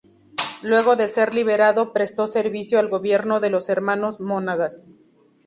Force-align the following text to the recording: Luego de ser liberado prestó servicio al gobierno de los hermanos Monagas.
Luego 0.63 0.95
de 0.95 1.07
ser 1.07 1.35
liberado 1.35 1.93
prestó 1.93 2.25
servicio 2.25 2.79
al 2.79 2.87
gobierno 2.89 3.39
de 3.39 3.51
los 3.51 3.69
hermanos 3.69 4.19
Monagas. 4.19 4.89